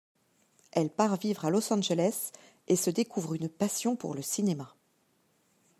[0.71, 2.31] Elle part vivre à Los Angeles
[2.67, 4.73] et se découvre une passion pour le cinéma.